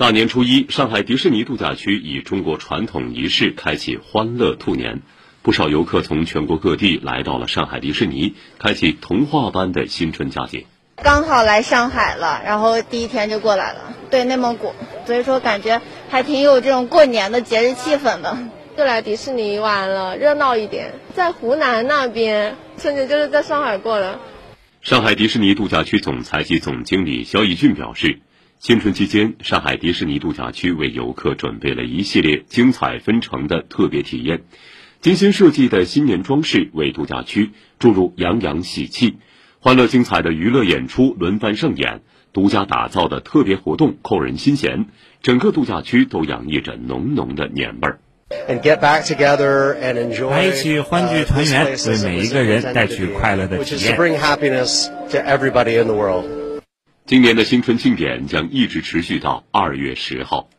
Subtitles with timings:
[0.00, 5.02] 大年初一，上海迪士尼度假区以中国传统仪式开启欢乐兔年，
[5.42, 10.64] 不少游客从全国各地来到了上海迪士尼，开启童话般的新春佳节。
[11.02, 14.72] 刚好来上海了，然后第一天就过来了，对内蒙古，
[15.04, 18.38] 所以说感觉还挺有这种过年的节日气氛的。
[18.78, 20.94] 就来迪士尼玩了，热闹一点。
[21.14, 24.18] 在湖南那边，春节就是在上海过的。
[24.80, 28.20] 上海迪士尼度假区总裁及总经理肖一俊表示。
[28.60, 34.42] 新春期间，上海迪士尼度假区为游客准备了一系列精彩纷呈的特别体验，
[35.00, 39.16] 精心设计的新年装饰为度假区注入洋洋喜气，
[39.60, 42.02] 欢乐精彩的娱乐演出轮番上演，
[42.34, 44.84] 独家打造的特别活动扣人心弦，
[45.22, 47.98] 整个度假区都洋溢着浓浓的年味儿。
[50.28, 53.96] 来一起欢聚团圆，为每一个人带去快乐的体验。
[57.06, 60.50] 今年的新春庆典将一直持续到二月十号。